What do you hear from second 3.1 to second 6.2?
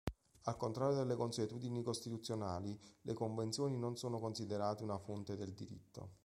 convenzioni non son considerate una fonte del diritto.